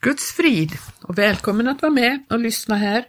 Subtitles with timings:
[0.00, 0.72] Guds frid
[1.02, 3.04] och välkommen att vara med och lyssna här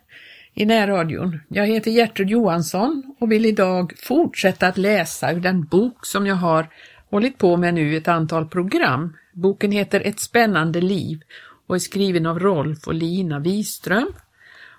[0.54, 1.40] i närradion.
[1.48, 6.36] Jag heter Gertrud Johansson och vill idag fortsätta att läsa ur den bok som jag
[6.36, 6.70] har
[7.10, 9.18] hållit på med nu ett antal program.
[9.34, 11.22] Boken heter Ett spännande liv
[11.68, 14.14] och är skriven av Rolf och Lina Wiström.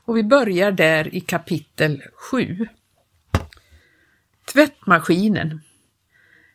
[0.05, 2.69] Och vi börjar där i kapitel 7.
[4.53, 5.61] Tvättmaskinen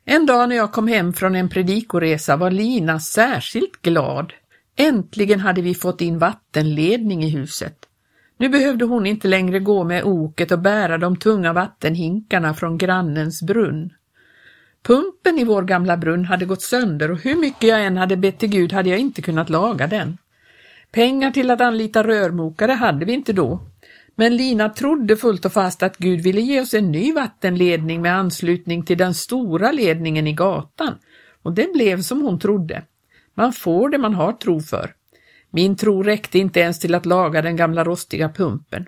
[0.06, 4.34] En dag när jag kom hem från en predikoresa var Lina särskilt glad.
[4.76, 7.78] Äntligen hade vi fått in vattenledning i huset.
[8.38, 13.42] Nu behövde hon inte längre gå med oket och bära de tunga vattenhinkarna från grannens
[13.42, 13.94] brunn.
[14.84, 18.40] Pumpen i vår gamla brunn hade gått sönder och hur mycket jag än hade bett
[18.40, 20.18] till Gud hade jag inte kunnat laga den.
[20.92, 23.60] Pengar till att anlita rörmokare hade vi inte då,
[24.16, 28.16] men Lina trodde fullt och fast att Gud ville ge oss en ny vattenledning med
[28.16, 30.96] anslutning till den stora ledningen i gatan
[31.44, 32.84] och det blev som hon trodde.
[33.36, 34.94] Man får det man har tro för.
[35.50, 38.86] Min tro räckte inte ens till att laga den gamla rostiga pumpen.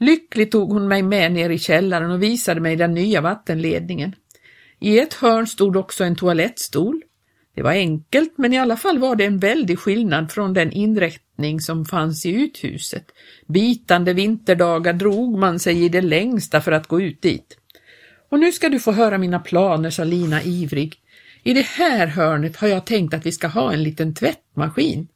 [0.00, 4.14] Lyckligt tog hon mig med ner i källaren och visade mig den nya vattenledningen.
[4.80, 7.02] I ett hörn stod också en toalettstol.
[7.54, 11.60] Det var enkelt, men i alla fall var det en väldig skillnad från den inrättning
[11.60, 13.04] som fanns i uthuset.
[13.46, 17.56] Bitande vinterdagar drog man sig i det längsta för att gå ut dit.
[18.28, 21.00] Och nu ska du få höra mina planer, sa Lina ivrig.
[21.44, 25.08] I det här hörnet har jag tänkt att vi ska ha en liten tvättmaskin.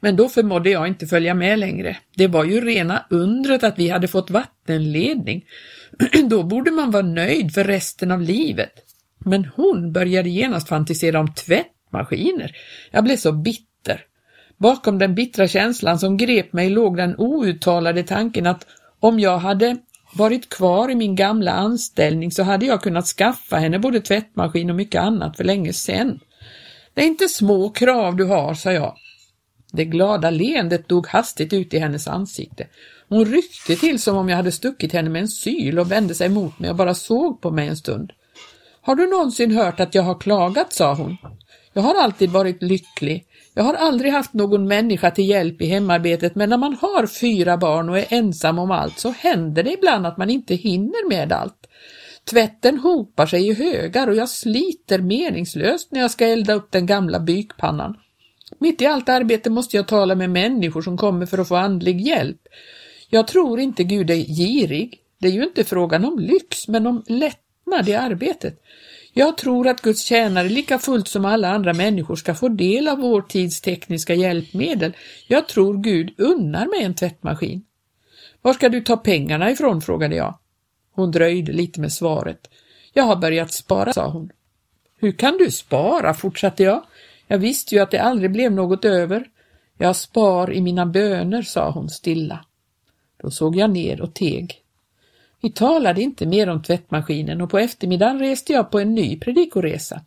[0.00, 1.96] Men då förmådde jag inte följa med längre.
[2.16, 5.44] Det var ju rena undret att vi hade fått vattenledning.
[6.30, 8.72] då borde man vara nöjd för resten av livet.
[9.18, 12.56] Men hon började genast fantisera om tvättmaskiner.
[12.90, 14.04] Jag blev så bitter.
[14.56, 18.66] Bakom den bittra känslan som grep mig låg den outtalade tanken att
[19.00, 19.76] om jag hade
[20.12, 24.76] varit kvar i min gamla anställning så hade jag kunnat skaffa henne både tvättmaskin och
[24.76, 26.20] mycket annat för länge sedan.
[26.94, 28.94] Det är inte små krav du har, sa jag.
[29.72, 32.66] Det glada leendet dog hastigt ut i hennes ansikte.
[33.08, 36.28] Hon ryckte till som om jag hade stuckit henne med en syl och vände sig
[36.28, 38.12] mot mig och bara såg på mig en stund.
[38.82, 41.16] Har du någonsin hört att jag har klagat, sa hon.
[41.72, 43.26] Jag har alltid varit lycklig.
[43.54, 47.56] Jag har aldrig haft någon människa till hjälp i hemarbetet men när man har fyra
[47.56, 51.32] barn och är ensam om allt så händer det ibland att man inte hinner med
[51.32, 51.66] allt.
[52.30, 56.86] Tvätten hopar sig i högar och jag sliter meningslöst när jag ska elda upp den
[56.86, 57.96] gamla bykpannan.
[58.58, 62.00] Mitt i allt arbete måste jag tala med människor som kommer för att få andlig
[62.00, 62.40] hjälp.
[63.10, 64.98] Jag tror inte Gud är girig.
[65.18, 68.62] Det är ju inte frågan om lyx, men om lättnad i arbetet.
[69.12, 72.98] Jag tror att Guds tjänare lika fullt som alla andra människor ska få del av
[72.98, 74.96] vår tids tekniska hjälpmedel.
[75.26, 77.64] Jag tror Gud unnar mig en tvättmaskin.
[78.42, 79.80] Var ska du ta pengarna ifrån?
[79.80, 80.38] frågade jag.
[80.92, 82.50] Hon dröjde lite med svaret.
[82.92, 84.30] Jag har börjat spara, sa hon.
[85.00, 86.14] Hur kan du spara?
[86.14, 86.84] fortsatte jag.
[87.26, 89.24] Jag visste ju att det aldrig blev något över.
[89.78, 92.44] Jag spar i mina böner, sa hon stilla.
[93.22, 94.59] Då såg jag ner och teg.
[95.42, 100.00] Vi talade inte mer om tvättmaskinen och på eftermiddagen reste jag på en ny predikoresa.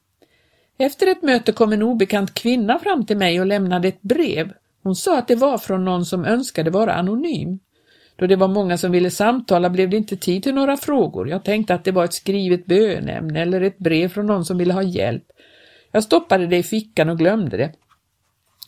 [0.78, 4.54] Efter ett möte kom en obekant kvinna fram till mig och lämnade ett brev.
[4.84, 7.60] Hon sa att det var från någon som önskade vara anonym.
[8.16, 11.30] Då det var många som ville samtala blev det inte tid till några frågor.
[11.30, 14.74] Jag tänkte att det var ett skrivet bönämne eller ett brev från någon som ville
[14.74, 15.24] ha hjälp.
[15.92, 17.72] Jag stoppade det i fickan och glömde det.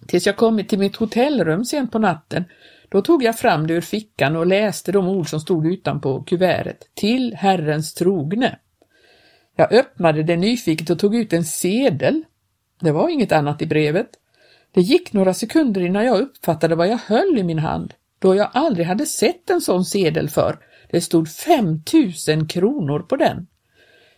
[0.08, 2.44] Tills jag kommit till mitt hotellrum sent på natten.
[2.90, 6.78] Då tog jag fram det ur fickan och läste de ord som stod utanpå kuvertet.
[6.94, 8.60] Till Herrens trogne.
[9.56, 12.24] Jag öppnade det nyfiket och tog ut en sedel.
[12.80, 14.08] Det var inget annat i brevet.
[14.72, 18.50] Det gick några sekunder innan jag uppfattade vad jag höll i min hand, då jag
[18.54, 20.60] aldrig hade sett en sån sedel för.
[20.90, 23.48] Det stod 5000 kronor på den.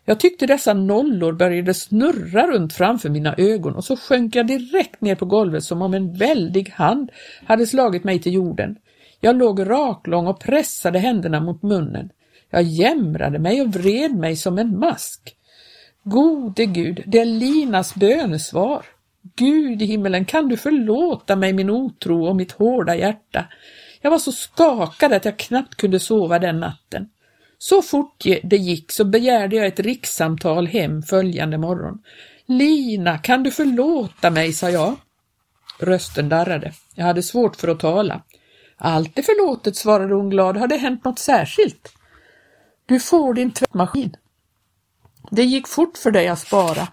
[0.09, 5.01] Jag tyckte dessa nollor började snurra runt framför mina ögon och så sjönk jag direkt
[5.01, 7.11] ner på golvet som om en väldig hand
[7.45, 8.75] hade slagit mig till jorden.
[9.19, 12.09] Jag låg raklång och pressade händerna mot munnen.
[12.49, 15.35] Jag jämrade mig och vred mig som en mask.
[16.03, 18.85] Gode Gud, det är Linas bönesvar.
[19.35, 23.45] Gud i himmelen, kan du förlåta mig min otro och mitt hårda hjärta?
[24.01, 27.09] Jag var så skakad att jag knappt kunde sova den natten.
[27.57, 31.99] Så fort det gick så begärde jag ett rikssamtal hem följande morgon.
[32.45, 34.95] Lina, kan du förlåta mig, sa jag.
[35.79, 36.73] Rösten darrade.
[36.95, 38.21] Jag hade svårt för att tala.
[38.77, 40.57] Allt är förlåtet, svarade hon glad.
[40.57, 41.93] Har det hänt något särskilt?
[42.85, 44.15] Du får din tvättmaskin.
[45.31, 46.87] Det gick fort för dig att spara.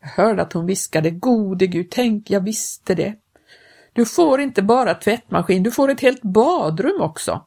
[0.00, 3.14] Jag hörde att hon viskade, gode Gud, tänk, jag visste det.
[3.92, 7.46] Du får inte bara tvättmaskin, du får ett helt badrum också.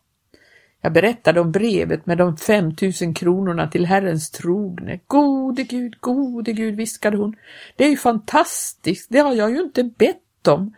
[0.82, 5.00] Jag berättade om brevet med de 5000 kronorna till Herrens trogne.
[5.08, 7.36] Gode Gud, gode Gud, viskade hon.
[7.76, 10.74] Det är ju fantastiskt, det har jag ju inte bett om.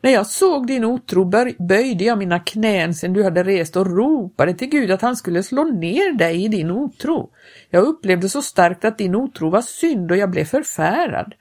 [0.00, 1.24] När jag såg din otro
[1.58, 5.42] böjde jag mina knän sedan du hade rest och ropade till Gud att han skulle
[5.42, 7.30] slå ner dig i din otro.
[7.70, 11.34] Jag upplevde så starkt att din otro var synd och jag blev förfärad.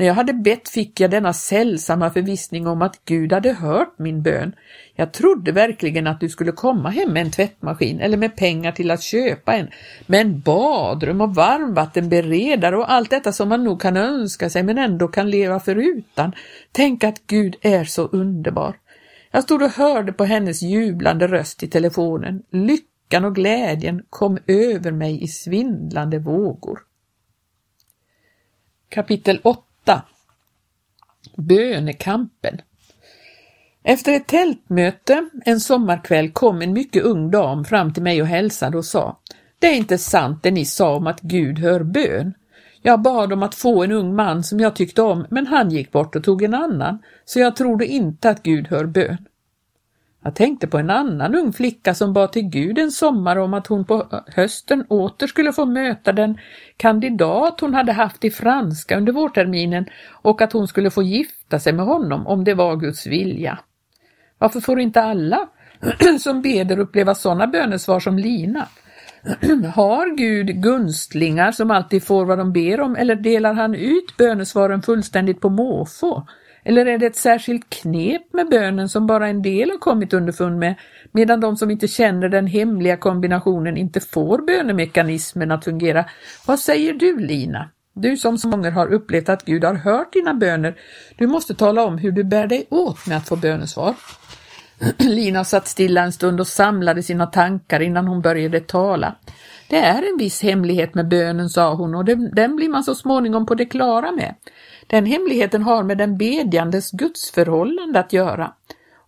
[0.00, 4.22] När jag hade bett fick jag denna sällsamma förvissning om att Gud hade hört min
[4.22, 4.52] bön.
[4.94, 8.90] Jag trodde verkligen att du skulle komma hem med en tvättmaskin eller med pengar till
[8.90, 9.68] att köpa en,
[10.06, 15.08] men badrum och varmvattenberedare och allt detta som man nog kan önska sig men ändå
[15.08, 16.32] kan leva förutan.
[16.72, 18.76] Tänk att Gud är så underbar.
[19.30, 22.42] Jag stod och hörde på hennes jublande röst i telefonen.
[22.50, 26.80] Lyckan och glädjen kom över mig i svindlande vågor.
[28.88, 30.02] Kapitel 8 8.
[31.36, 32.60] Bönekampen
[33.84, 38.78] Efter ett tältmöte en sommarkväll kom en mycket ung dam fram till mig och hälsade
[38.78, 39.20] och sa
[39.58, 42.34] Det är inte sant det ni sa om att Gud hör bön.
[42.82, 45.92] Jag bad om att få en ung man som jag tyckte om men han gick
[45.92, 49.26] bort och tog en annan så jag trodde inte att Gud hör bön.
[50.22, 53.66] Jag tänkte på en annan ung flicka som bad till Gud en sommar om att
[53.66, 56.38] hon på hösten åter skulle få möta den
[56.76, 61.72] kandidat hon hade haft i franska under vårterminen och att hon skulle få gifta sig
[61.72, 63.58] med honom om det var Guds vilja.
[64.38, 65.48] Varför får inte alla
[66.20, 68.68] som beder uppleva sådana bönesvar som Lina?
[69.74, 74.82] Har Gud gunstlingar som alltid får vad de ber om eller delar han ut bönesvaren
[74.82, 76.26] fullständigt på måfå?
[76.64, 80.58] Eller är det ett särskilt knep med bönen som bara en del har kommit underfund
[80.58, 80.74] med,
[81.12, 86.04] medan de som inte känner den hemliga kombinationen inte får bönemekanismen att fungera?
[86.46, 87.70] Vad säger du Lina?
[87.94, 90.74] Du som så många har upplevt att Gud har hört dina böner,
[91.16, 93.94] du måste tala om hur du bär dig åt med att få bönesvar.
[94.98, 99.16] Lina satt stilla en stund och samlade sina tankar innan hon började tala.
[99.68, 102.04] Det är en viss hemlighet med bönen, sa hon, och
[102.34, 104.34] den blir man så småningom på det klara med.
[104.90, 108.52] Den hemligheten har med den bedjandes gudsförhållande att göra.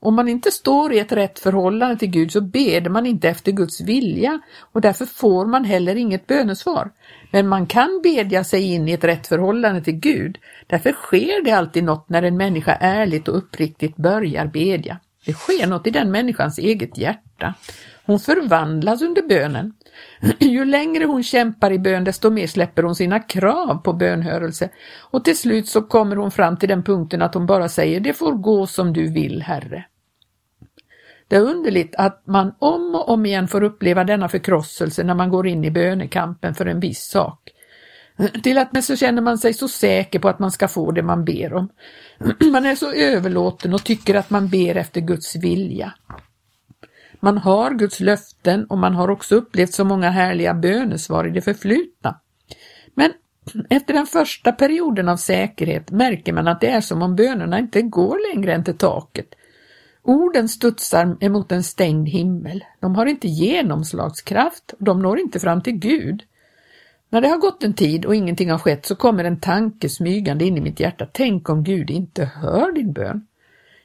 [0.00, 3.52] Om man inte står i ett rätt förhållande till Gud så beder man inte efter
[3.52, 4.40] Guds vilja
[4.73, 6.90] och därför får man heller inget bönesvar.
[7.31, 10.38] Men man kan bedja sig in i ett rätt förhållande till Gud.
[10.67, 14.99] Därför sker det alltid något när en människa ärligt och uppriktigt börjar bedja.
[15.25, 17.55] Det sker något i den människans eget hjärta.
[18.06, 19.75] Hon förvandlas under bönen.
[20.38, 24.69] Ju längre hon kämpar i bön desto mer släpper hon sina krav på bönhörelse
[24.99, 28.12] och till slut så kommer hon fram till den punkten att hon bara säger det
[28.12, 29.84] får gå som du vill Herre.
[31.28, 35.31] Det är underligt att man om och om igen får uppleva denna förkrosselse när man
[35.31, 37.50] går in i bönekampen för en viss sak.
[38.43, 41.02] Till att med så känner man sig så säker på att man ska få det
[41.02, 41.69] man ber om.
[42.52, 45.93] Man är så överlåten och tycker att man ber efter Guds vilja.
[47.25, 51.41] Man har Guds löften och man har också upplevt så många härliga bönesvar i det
[51.41, 52.21] förflutna.
[52.95, 53.13] Men
[53.71, 57.83] efter den första perioden av säkerhet märker man att det är som om bönerna inte
[57.83, 59.35] går längre än till taket.
[60.03, 62.65] Orden studsar emot en stängd himmel.
[62.81, 66.23] De har inte genomslagskraft och de når inte fram till Gud.
[67.11, 70.45] När det har gått en tid och ingenting har skett så kommer en tanke smygande
[70.45, 71.09] in i mitt hjärta.
[71.13, 73.27] Tänk om Gud inte hör din bön.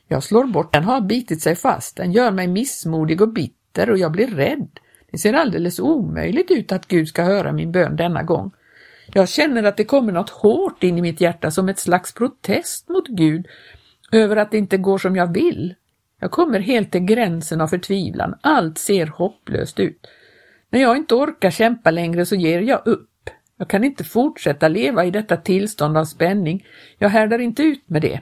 [0.07, 3.97] Jag slår bort den, har bitit sig fast, den gör mig missmodig och bitter och
[3.97, 4.79] jag blir rädd.
[5.11, 8.51] Det ser alldeles omöjligt ut att Gud ska höra min bön denna gång.
[9.13, 12.89] Jag känner att det kommer något hårt in i mitt hjärta som ett slags protest
[12.89, 13.47] mot Gud
[14.11, 15.75] över att det inte går som jag vill.
[16.19, 20.07] Jag kommer helt till gränsen av förtvivlan, allt ser hopplöst ut.
[20.69, 23.29] När jag inte orkar kämpa längre så ger jag upp.
[23.57, 26.65] Jag kan inte fortsätta leva i detta tillstånd av spänning,
[26.97, 28.21] jag härdar inte ut med det.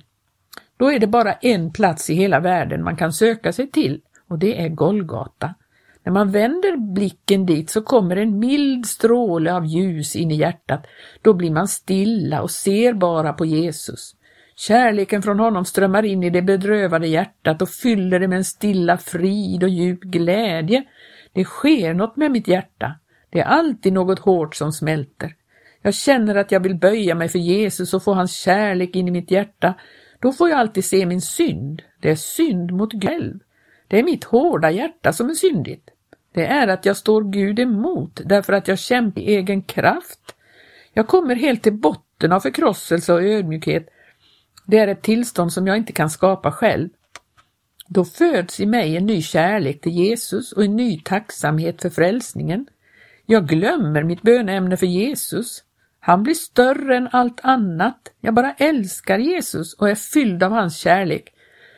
[0.78, 4.40] Då är det bara en plats i hela världen man kan söka sig till och
[4.40, 5.56] det är Golgata.
[6.04, 10.88] När man vänder blicken dit så kommer en mild stråle av ljus in i hjärtat.
[11.22, 14.16] Då blir man stilla och ser bara på Jesus.
[14.56, 18.98] Kärleken från honom strömmar in i det bedrövade hjärtat och fyller det med en stilla
[18.98, 20.84] frid och djup glädje.
[21.34, 22.96] Det sker något med mitt hjärta.
[23.30, 25.34] Det är alltid något hårt som smälter.
[25.82, 29.12] Jag känner att jag vill böja mig för Jesus och få hans kärlek in i
[29.12, 29.74] mitt hjärta
[30.20, 31.82] då får jag alltid se min synd.
[32.00, 33.40] Det är synd mot Gud själv.
[33.88, 35.90] Det är mitt hårda hjärta som är syndigt.
[36.34, 40.36] Det är att jag står Gud emot därför att jag kämpar i egen kraft.
[40.94, 43.90] Jag kommer helt till botten av förkrosselse och ödmjukhet.
[44.66, 46.90] Det är ett tillstånd som jag inte kan skapa själv.
[47.88, 52.68] Då föds i mig en ny kärlek till Jesus och en ny tacksamhet för frälsningen.
[53.26, 55.64] Jag glömmer mitt böneämne för Jesus.
[56.06, 58.12] Han blir större än allt annat.
[58.22, 61.34] Jag bara älskar Jesus och är fylld av hans kärlek.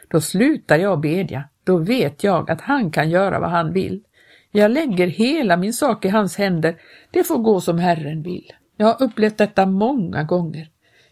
[0.09, 1.43] Då slutar jag bedja.
[1.63, 4.03] Då vet jag att han kan göra vad han vill.
[4.51, 6.75] Jag lägger hela min sak i hans händer.
[7.11, 8.53] Det får gå som Herren vill.
[8.77, 10.69] Jag har upplevt detta många gånger.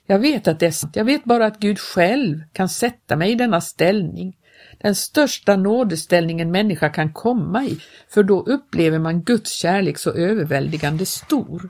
[0.07, 0.95] Jag vet att det är sant.
[0.95, 4.37] Jag vet bara att Gud själv kan sätta mig i denna ställning.
[4.81, 7.79] Den största nådeställning en människa kan komma i,
[8.09, 11.69] för då upplever man Guds kärlek så överväldigande stor.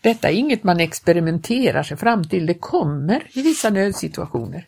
[0.00, 4.66] Detta är inget man experimenterar sig fram till, det kommer i vissa nödsituationer.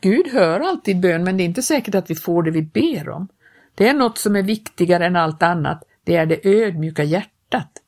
[0.00, 3.08] Gud hör alltid bön, men det är inte säkert att vi får det vi ber
[3.08, 3.28] om.
[3.74, 7.82] Det är något som är viktigare än allt annat, det är det ödmjuka hjärtat.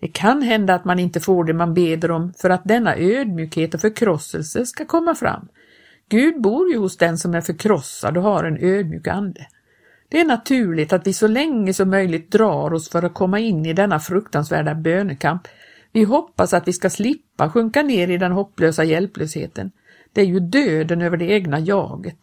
[0.00, 3.74] Det kan hända att man inte får det man beder om för att denna ödmjukhet
[3.74, 5.48] och förkrosselse ska komma fram.
[6.08, 9.46] Gud bor ju hos den som är förkrossad och har en ödmjuk ande.
[10.08, 13.66] Det är naturligt att vi så länge som möjligt drar oss för att komma in
[13.66, 15.48] i denna fruktansvärda bönekamp.
[15.94, 19.70] Vi hoppas att vi ska slippa sjunka ner i den hopplösa hjälplösheten.
[20.12, 22.18] Det är ju döden över det egna jaget.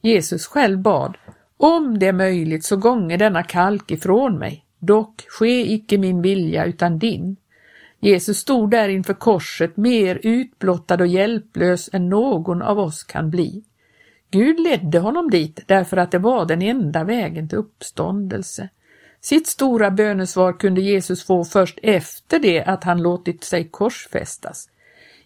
[0.00, 1.16] Jesus själv bad,
[1.56, 4.64] om det är möjligt så gånge denna kalk ifrån mig.
[4.78, 7.36] Dock ske icke min vilja utan din.
[8.00, 13.64] Jesus stod där inför korset mer utblottad och hjälplös än någon av oss kan bli.
[14.30, 18.68] Gud ledde honom dit därför att det var den enda vägen till uppståndelse.
[19.24, 24.68] Sitt stora bönesvar kunde Jesus få först efter det att han låtit sig korsfästas.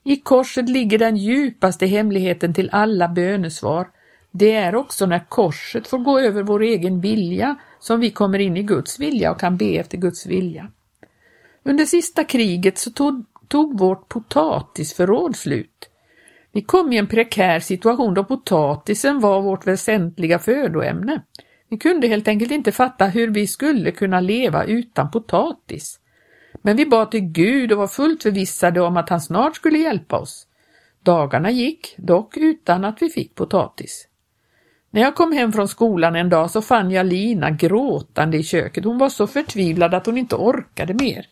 [0.04, 3.88] I korset ligger den djupaste hemligheten till alla bönesvar.
[4.30, 8.56] Det är också när korset får gå över vår egen vilja som vi kommer in
[8.56, 10.70] i Guds vilja och kan be efter Guds vilja.
[11.62, 15.88] Under sista kriget så tog, tog vårt potatisförråd slut.
[16.52, 21.22] Vi kom i en prekär situation då potatisen var vårt väsentliga födoämne.
[21.68, 26.00] Vi kunde helt enkelt inte fatta hur vi skulle kunna leva utan potatis.
[26.62, 30.18] Men vi bad till Gud och var fullt förvissade om att han snart skulle hjälpa
[30.18, 30.46] oss.
[31.00, 34.08] Dagarna gick, dock utan att vi fick potatis.
[34.90, 38.84] När jag kom hem från skolan en dag så fann jag Lina gråtande i köket.
[38.84, 41.26] Hon var så förtvivlad att hon inte orkade mer.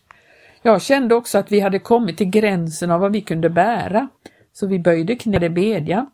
[0.61, 4.07] Jag kände också att vi hade kommit till gränsen av vad vi kunde bära,
[4.53, 6.07] så vi böjde knä i bedja.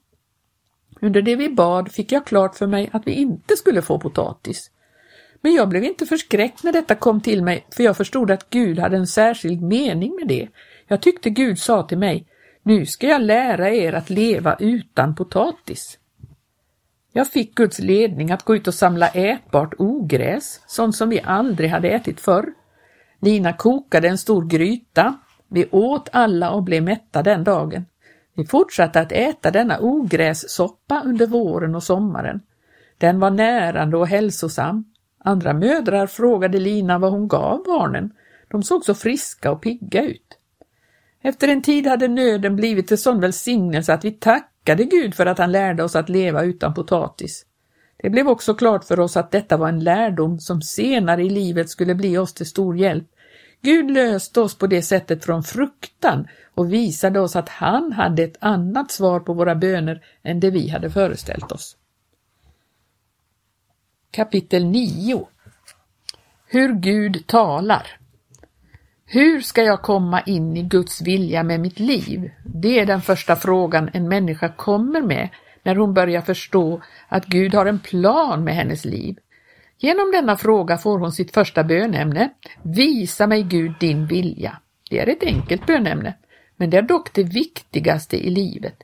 [1.01, 4.71] Under det vi bad fick jag klart för mig att vi inte skulle få potatis.
[5.41, 8.79] Men jag blev inte förskräckt när detta kom till mig, för jag förstod att Gud
[8.79, 10.47] hade en särskild mening med det.
[10.87, 12.27] Jag tyckte Gud sa till mig,
[12.63, 15.97] nu ska jag lära er att leva utan potatis.
[17.13, 21.69] Jag fick Guds ledning att gå ut och samla ätbart ogräs, sånt som vi aldrig
[21.69, 22.53] hade ätit förr.
[23.19, 25.17] Nina kokade en stor gryta.
[25.47, 27.85] Vi åt alla och blev mätta den dagen.
[28.41, 32.41] Vi fortsatte att äta denna ogrässoppa under våren och sommaren.
[32.97, 34.85] Den var närande och hälsosam.
[35.23, 38.11] Andra mödrar frågade Lina vad hon gav barnen.
[38.47, 40.37] De såg så friska och pigga ut.
[41.21, 45.37] Efter en tid hade nöden blivit till sån välsignelse att vi tackade Gud för att
[45.37, 47.45] han lärde oss att leva utan potatis.
[47.97, 51.69] Det blev också klart för oss att detta var en lärdom som senare i livet
[51.69, 53.07] skulle bli oss till stor hjälp.
[53.61, 58.37] Gud löste oss på det sättet från fruktan och visade oss att han hade ett
[58.39, 61.77] annat svar på våra böner än det vi hade föreställt oss.
[64.11, 65.27] Kapitel 9
[66.45, 67.87] Hur Gud talar
[69.05, 72.31] Hur ska jag komma in i Guds vilja med mitt liv?
[72.45, 75.29] Det är den första frågan en människa kommer med
[75.63, 79.17] när hon börjar förstå att Gud har en plan med hennes liv.
[79.83, 82.29] Genom denna fråga får hon sitt första bönämne,
[82.63, 84.57] Visa mig Gud din vilja.
[84.89, 86.13] Det är ett enkelt bönämne,
[86.55, 88.75] men det är dock det viktigaste i livet.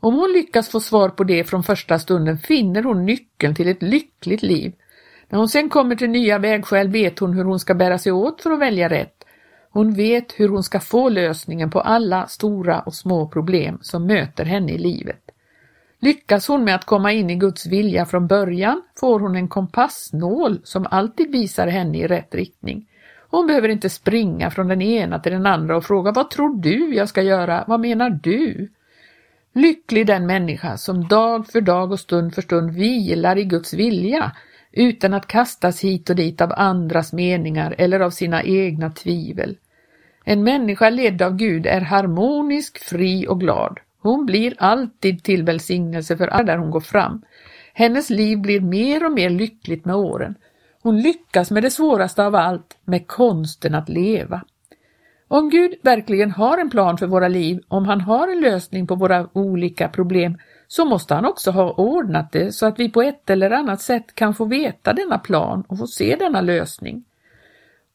[0.00, 3.82] Om hon lyckas få svar på det från första stunden finner hon nyckeln till ett
[3.82, 4.72] lyckligt liv.
[5.28, 8.42] När hon sen kommer till nya vägskäl vet hon hur hon ska bära sig åt
[8.42, 9.24] för att välja rätt.
[9.70, 14.44] Hon vet hur hon ska få lösningen på alla stora och små problem som möter
[14.44, 15.30] henne i livet.
[16.00, 20.60] Lyckas hon med att komma in i Guds vilja från början får hon en kompassnål
[20.64, 22.86] som alltid visar henne i rätt riktning.
[23.30, 26.94] Hon behöver inte springa från den ena till den andra och fråga vad tror du
[26.94, 28.68] jag ska göra, vad menar du?
[29.54, 34.32] Lycklig den människa som dag för dag och stund för stund vilar i Guds vilja
[34.72, 39.56] utan att kastas hit och dit av andras meningar eller av sina egna tvivel.
[40.24, 43.78] En människa ledd av Gud är harmonisk, fri och glad.
[44.02, 47.22] Hon blir alltid till välsignelse för alla där hon går fram.
[47.74, 50.34] Hennes liv blir mer och mer lyckligt med åren.
[50.82, 54.42] Hon lyckas med det svåraste av allt, med konsten att leva.
[55.28, 58.94] Om Gud verkligen har en plan för våra liv, om han har en lösning på
[58.94, 60.38] våra olika problem,
[60.68, 64.14] så måste han också ha ordnat det så att vi på ett eller annat sätt
[64.14, 67.04] kan få veta denna plan och få se denna lösning.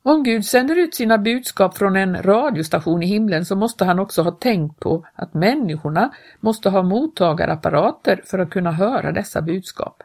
[0.06, 4.22] Om Gud sänder ut sina budskap från en radiostation i himlen så måste han också
[4.22, 10.04] ha tänkt på att människorna måste ha mottagarapparater för att kunna höra dessa budskap.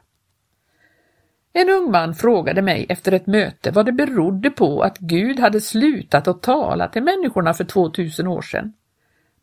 [1.52, 5.60] En ung man frågade mig efter ett möte vad det berodde på att Gud hade
[5.60, 8.72] slutat att tala till människorna för 2000 år sedan.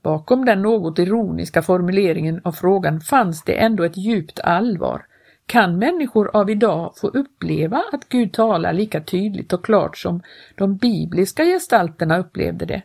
[0.02, 5.06] Bakom den något ironiska formuleringen av frågan fanns det ändå ett djupt allvar.
[5.48, 10.22] Kan människor av idag få uppleva att Gud talar lika tydligt och klart som
[10.56, 12.82] de bibliska gestalterna upplevde det?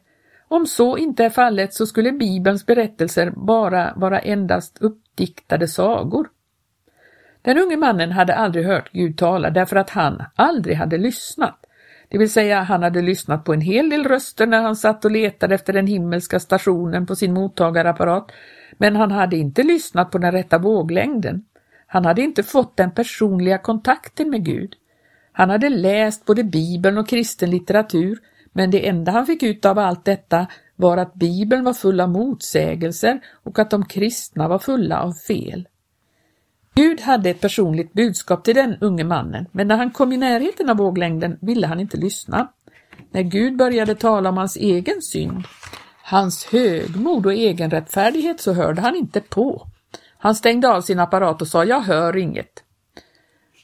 [0.49, 6.29] Om så inte är fallet så skulle Bibelns berättelser bara vara endast uppdiktade sagor.
[7.43, 11.67] Den unge mannen hade aldrig hört Gud tala därför att han aldrig hade lyssnat.
[12.09, 15.11] Det vill säga, han hade lyssnat på en hel del röster när han satt och
[15.11, 18.33] letade efter den himmelska stationen på sin mottagarapparat,
[18.79, 21.45] men han hade inte lyssnat på den rätta våglängden.
[21.93, 24.75] Han hade inte fått den personliga kontakten med Gud.
[25.33, 28.19] Han hade läst både Bibeln och kristen litteratur,
[28.53, 32.09] men det enda han fick ut av allt detta var att Bibeln var full av
[32.09, 35.69] motsägelser och att de kristna var fulla av fel.
[36.75, 40.71] Gud hade ett personligt budskap till den unge mannen, men när han kom i närheten
[40.71, 42.53] av våglängden ville han inte lyssna.
[43.11, 45.45] När Gud började tala om hans egen synd,
[46.03, 49.67] hans högmod och egen rättfärdighet så hörde han inte på.
[50.23, 52.65] Han stängde av sin apparat och sa ”Jag hör inget”.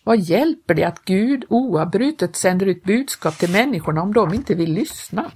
[0.04, 4.72] Vad hjälper det att Gud oavbrutet sänder ut budskap till människorna om de inte vill
[4.72, 5.30] lyssna?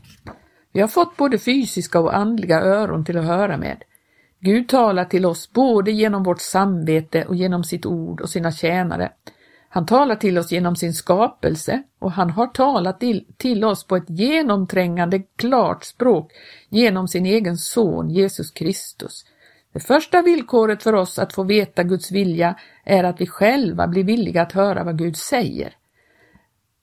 [0.72, 3.82] Vi har fått både fysiska och andliga öron till att höra med.
[4.40, 9.12] Gud talar till oss både genom vårt samvete och genom sitt ord och sina tjänare.
[9.68, 13.96] Han talar till oss genom sin skapelse och han har talat till, till oss på
[13.96, 16.32] ett genomträngande klart språk
[16.68, 19.24] genom sin egen son Jesus Kristus.
[19.72, 24.04] Det första villkoret för oss att få veta Guds vilja är att vi själva blir
[24.04, 25.74] villiga att höra vad Gud säger.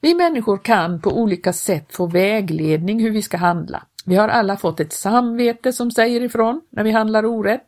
[0.01, 3.84] Vi människor kan på olika sätt få vägledning hur vi ska handla.
[4.06, 7.67] Vi har alla fått ett samvete som säger ifrån när vi handlar orätt.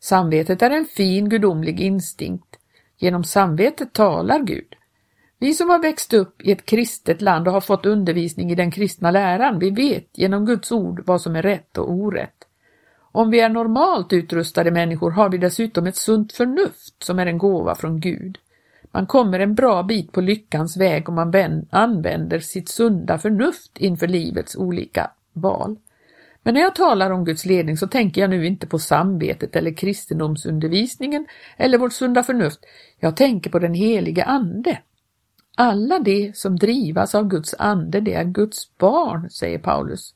[0.00, 2.56] Samvetet är en fin gudomlig instinkt.
[2.98, 4.74] Genom samvetet talar Gud.
[5.38, 8.70] Vi som har växt upp i ett kristet land och har fått undervisning i den
[8.70, 12.44] kristna läran, vi vet genom Guds ord vad som är rätt och orätt.
[13.16, 17.38] Om vi är normalt utrustade människor har vi dessutom ett sunt förnuft som är en
[17.38, 18.38] gåva från Gud.
[18.90, 24.06] Man kommer en bra bit på lyckans väg om man använder sitt sunda förnuft inför
[24.06, 25.76] livets olika val.
[26.42, 29.72] Men när jag talar om Guds ledning så tänker jag nu inte på samvetet eller
[29.72, 32.60] kristendomsundervisningen eller vårt sunda förnuft.
[33.00, 34.78] Jag tänker på den helige Ande.
[35.56, 40.14] Alla de som drivas av Guds ande, det är Guds barn, säger Paulus.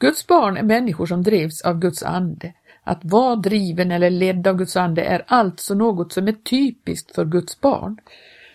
[0.00, 2.52] Guds barn är människor som drivs av Guds ande.
[2.84, 7.24] Att vara driven eller ledd av Guds ande är alltså något som är typiskt för
[7.24, 7.98] Guds barn.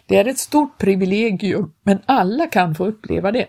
[0.06, 3.48] Det är ett stort privilegium, men alla kan få uppleva det.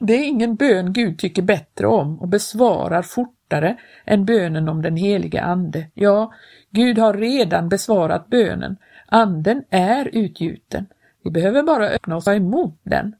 [0.00, 4.96] Det är ingen bön Gud tycker bättre om och besvarar fortare än bönen om den
[4.96, 5.86] helige Ande.
[5.94, 6.32] Ja,
[6.70, 8.76] Gud har redan besvarat bönen.
[9.06, 10.86] Anden är utgjuten.
[11.24, 13.14] Vi behöver bara öppna oss emot den.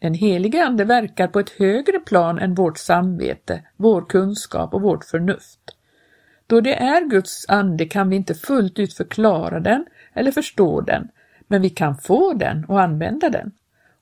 [0.00, 5.04] Den helige Ande verkar på ett högre plan än vårt samvete, vår kunskap och vårt
[5.04, 5.60] förnuft.
[6.46, 11.08] Då det är Guds ande kan vi inte fullt ut förklara den eller förstå den,
[11.48, 13.52] men vi kan få den och använda den.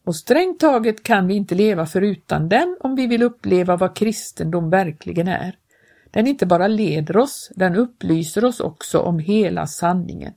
[0.04, 4.70] Och strängt taget kan vi inte leva förutan den om vi vill uppleva vad kristendom
[4.70, 5.56] verkligen är.
[6.10, 10.32] Den inte bara leder oss, den upplyser oss också om hela sanningen.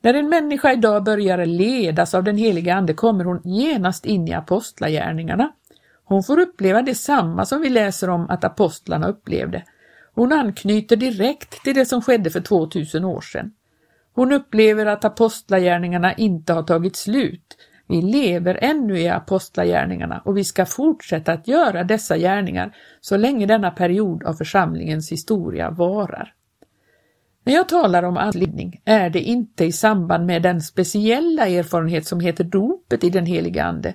[0.00, 4.34] När en människa idag börjar ledas av den heliga Ande kommer hon genast in i
[4.34, 5.52] apostlagärningarna.
[6.04, 9.64] Hon får uppleva detsamma som vi läser om att apostlarna upplevde.
[10.14, 13.52] Hon anknyter direkt till det som skedde för 2000 år sedan.
[14.14, 17.56] Hon upplever att apostlagärningarna inte har tagit slut,
[17.88, 23.46] vi lever ännu i apostlagärningarna och vi ska fortsätta att göra dessa gärningar så länge
[23.46, 26.32] denna period av församlingens historia varar.
[27.46, 32.20] När jag talar om andledning är det inte i samband med den speciella erfarenhet som
[32.20, 33.94] heter dopet i den heliga Ande.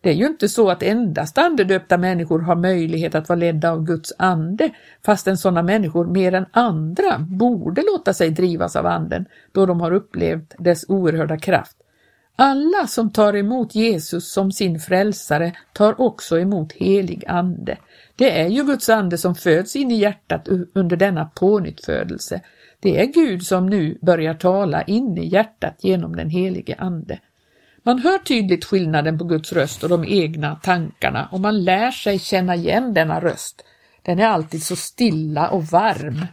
[0.00, 3.84] Det är ju inte så att endast andedöpta människor har möjlighet att vara ledda av
[3.84, 4.70] Guds ande,
[5.06, 9.92] fastän sådana människor mer än andra borde låta sig drivas av anden, då de har
[9.92, 11.76] upplevt dess oerhörda kraft
[12.36, 17.76] alla som tar emot Jesus som sin frälsare tar också emot helig ande.
[18.16, 22.40] Det är ju Guds ande som föds in i hjärtat under denna pånyttfödelse.
[22.84, 27.18] Det är Gud som nu börjar tala in i hjärtat genom den helige ande.
[27.82, 32.18] Man hör tydligt skillnaden på Guds röst och de egna tankarna och man lär sig
[32.18, 33.64] känna igen denna röst.
[34.02, 36.26] Den är alltid så stilla och varm.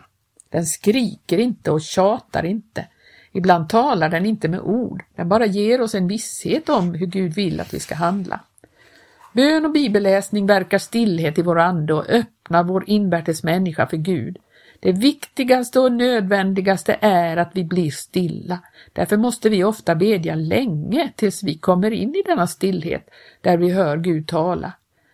[0.50, 2.88] Den skriker inte och tjatar inte.
[3.32, 7.34] Ibland talar den inte med ord, den bara ger oss en visshet om hur Gud
[7.34, 8.40] vill att vi ska handla.
[9.34, 14.38] Bön och bibelläsning verkar stillhet i vår ande och öppnar vår invärtes människa för Gud.
[14.84, 18.60] Det viktigaste och nödvändigaste är att vi blir stilla.
[18.94, 23.10] Därför måste vi ofta bedja länge tills vi kommer in i denna stillhet
[23.42, 24.74] där vi hör Gud tala.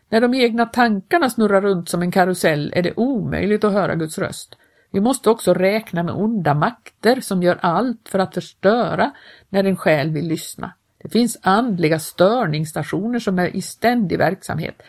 [0.09, 4.17] När de egna tankarna snurrar runt som en karusell är det omöjligt att höra Guds
[4.17, 4.55] röst.
[4.91, 9.11] Vi måste också räkna med onda makter som gör allt för att förstöra
[9.49, 10.73] när en själ vill lyssna.
[10.97, 14.81] Det finns andliga störningsstationer som är i ständig verksamhet.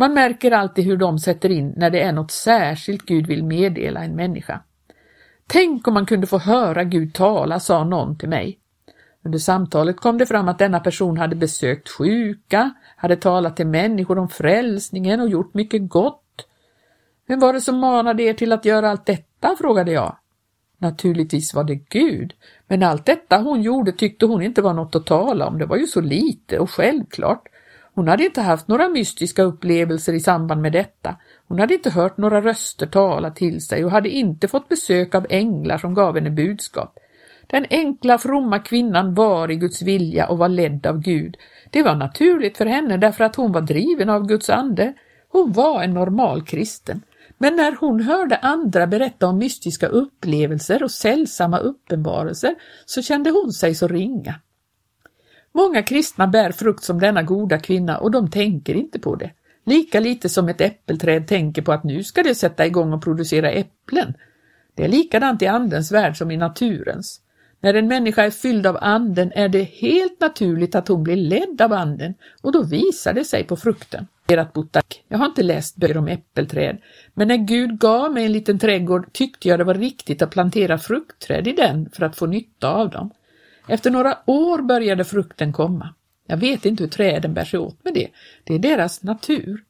[0.00, 4.04] Man märker alltid hur de sätter in när det är något särskilt Gud vill meddela
[4.04, 4.60] en människa.
[5.46, 8.58] Tänk om man kunde få höra Gud tala, sa någon till mig.
[9.24, 14.18] Under samtalet kom det fram att denna person hade besökt sjuka, hade talat till människor
[14.18, 16.46] om frälsningen och gjort mycket gott.
[17.26, 19.56] Vem var det som manade er till att göra allt detta?
[19.58, 20.16] frågade jag.
[20.78, 22.34] Naturligtvis var det Gud,
[22.66, 25.76] men allt detta hon gjorde tyckte hon inte var något att tala om, det var
[25.76, 27.48] ju så lite och självklart.
[27.98, 31.16] Hon hade inte haft några mystiska upplevelser i samband med detta.
[31.48, 35.26] Hon hade inte hört några röster tala till sig och hade inte fått besök av
[35.30, 36.98] änglar som gav henne budskap.
[37.46, 41.36] Den enkla fromma kvinnan var i Guds vilja och var ledd av Gud.
[41.70, 44.94] Det var naturligt för henne därför att hon var driven av Guds ande.
[45.28, 47.02] Hon var en normal kristen.
[47.38, 52.54] Men när hon hörde andra berätta om mystiska upplevelser och sällsamma uppenbarelser
[52.86, 54.34] så kände hon sig så ringa.
[55.58, 59.30] Många kristna bär frukt som denna goda kvinna och de tänker inte på det.
[59.66, 63.50] Lika lite som ett äppelträd tänker på att nu ska det sätta igång och producera
[63.50, 64.14] äpplen.
[64.74, 67.20] Det är likadant i andens värld som i naturens.
[67.60, 71.60] När en människa är fylld av anden är det helt naturligt att hon blir ledd
[71.60, 74.06] av anden och då visar det sig på frukten.
[75.08, 76.78] Jag har inte läst böcker om äppelträd,
[77.14, 80.78] men när Gud gav mig en liten trädgård tyckte jag det var riktigt att plantera
[80.78, 83.10] fruktträd i den för att få nytta av dem.
[83.68, 85.94] Efter några år började frukten komma.
[86.26, 88.08] Jag vet inte hur träden bär sig åt med det,
[88.44, 89.64] det är deras natur.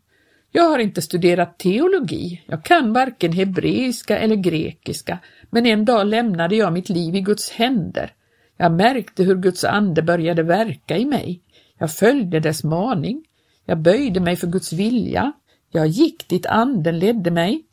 [0.53, 5.19] Jag har inte studerat teologi, jag kan varken hebreiska eller grekiska,
[5.51, 8.13] men en dag lämnade jag mitt liv i Guds händer.
[8.57, 11.43] Jag märkte hur Guds ande började verka i mig.
[11.79, 13.25] Jag följde dess maning.
[13.65, 15.33] Jag böjde mig för Guds vilja.
[15.71, 17.65] Jag gick dit anden ledde mig.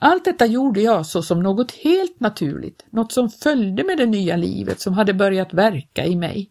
[0.00, 4.36] Allt detta gjorde jag så som något helt naturligt, något som följde med det nya
[4.36, 6.50] livet som hade börjat verka i mig.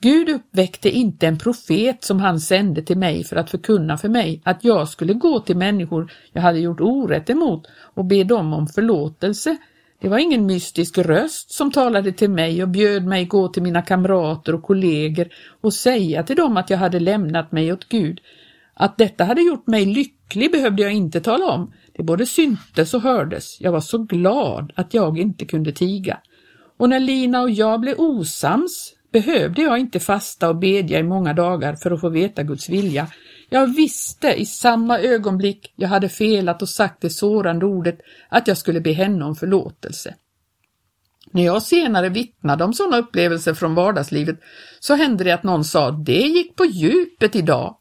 [0.00, 4.42] Gud uppväckte inte en profet som han sände till mig för att förkunna för mig
[4.44, 8.66] att jag skulle gå till människor jag hade gjort orätt emot och be dem om
[8.66, 9.56] förlåtelse.
[10.00, 13.82] Det var ingen mystisk röst som talade till mig och bjöd mig gå till mina
[13.82, 15.28] kamrater och kollegor
[15.60, 18.20] och säga till dem att jag hade lämnat mig åt Gud.
[18.74, 21.72] Att detta hade gjort mig lycklig behövde jag inte tala om.
[21.98, 23.60] Det både syntes och hördes.
[23.60, 26.20] Jag var så glad att jag inte kunde tiga.
[26.76, 31.34] Och när Lina och jag blev osams behövde jag inte fasta och bedja i många
[31.34, 33.08] dagar för att få veta Guds vilja.
[33.48, 38.58] Jag visste i samma ögonblick jag hade felat och sagt det sårande ordet att jag
[38.58, 40.14] skulle be henne om förlåtelse.
[41.30, 44.40] När jag senare vittnade om sådana upplevelser från vardagslivet
[44.80, 47.77] så hände det att någon sa det gick på djupet idag.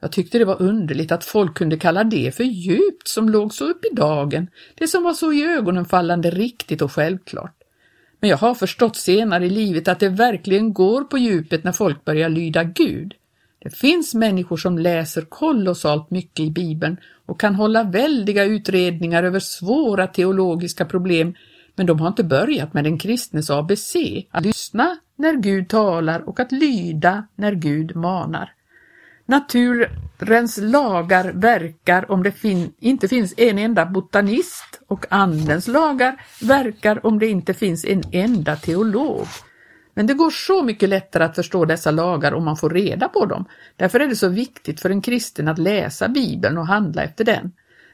[0.00, 3.64] Jag tyckte det var underligt att folk kunde kalla det för djupt som låg så
[3.64, 7.54] upp i dagen, det som var så i ögonen fallande riktigt och självklart.
[8.20, 12.04] Men jag har förstått senare i livet att det verkligen går på djupet när folk
[12.04, 13.14] börjar lyda Gud.
[13.62, 19.40] Det finns människor som läser kolossalt mycket i Bibeln och kan hålla väldiga utredningar över
[19.40, 21.34] svåra teologiska problem,
[21.76, 23.96] men de har inte börjat med den kristnes ABC,
[24.30, 28.52] att lyssna när Gud talar och att lyda när Gud manar.
[29.30, 37.06] Naturens lagar verkar om det fin inte finns en enda botanist och andens lagar verkar
[37.06, 39.26] om det inte finns en enda teolog.
[39.94, 43.26] Men det går så mycket lättare att förstå dessa lagar om man får reda på
[43.26, 43.44] dem.
[43.76, 47.52] Därför är det så viktigt för en kristen att läsa Bibeln och handla efter den.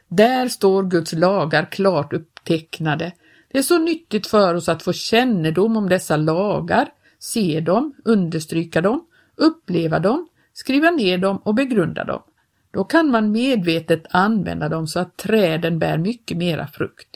[0.09, 3.13] Där står Guds lagar klart upptecknade.
[3.53, 8.81] Det är så nyttigt för oss att få kännedom om dessa lagar, se dem, understryka
[8.81, 9.05] dem,
[9.37, 12.23] uppleva dem, skriva ner dem och begrunda dem.
[12.71, 17.09] Då kan man medvetet använda dem så att träden bär mycket mera frukt.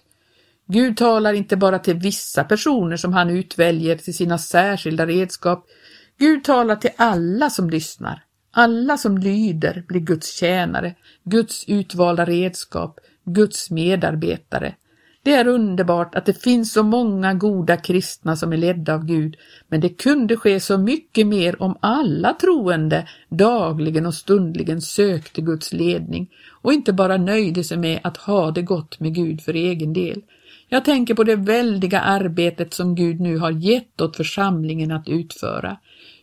[0.67, 5.67] Gud talar inte bara till vissa personer som han utväljer till sina särskilda redskap.
[6.19, 8.25] Gud talar till alla som lyssnar.
[8.51, 14.75] Alla som lyder blir Guds tjänare, Guds utvalda redskap, Guds medarbetare.
[15.23, 19.37] Det är underbart att det finns så många goda kristna som är ledda av Gud,
[19.69, 25.73] men det kunde ske så mycket mer om alla troende dagligen och stundligen sökte Guds
[25.73, 26.31] ledning
[26.63, 30.23] och inte bara nöjde sig med att ha det gott med Gud för egen del.
[30.69, 35.77] Jag tänker på det väldiga arbetet som Gud nu har gett åt församlingen att utföra.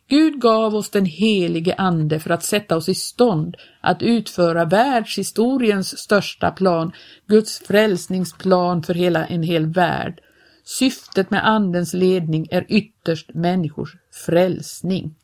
[0.10, 5.98] Gud gav oss den helige Ande för att sätta oss i stånd att utföra världshistoriens
[5.98, 6.92] största plan,
[7.28, 10.22] Guds frälsningsplan för hela en hel värld.
[10.64, 15.16] Syftet med Andens ledning är ytterst människors frälsning.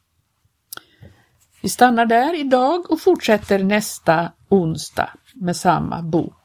[1.62, 6.42] Vi stannar där idag och fortsätter nästa onsdag med samma bok.